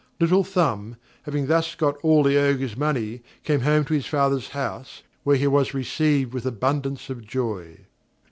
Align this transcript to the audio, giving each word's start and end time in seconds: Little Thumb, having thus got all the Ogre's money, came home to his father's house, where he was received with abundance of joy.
Little 0.19 0.43
Thumb, 0.43 0.95
having 1.21 1.45
thus 1.45 1.75
got 1.75 1.95
all 2.03 2.23
the 2.23 2.35
Ogre's 2.35 2.75
money, 2.75 3.21
came 3.43 3.59
home 3.61 3.85
to 3.85 3.93
his 3.93 4.07
father's 4.07 4.49
house, 4.49 5.03
where 5.23 5.35
he 5.37 5.45
was 5.45 5.75
received 5.75 6.33
with 6.33 6.47
abundance 6.47 7.11
of 7.11 7.23
joy. 7.23 7.81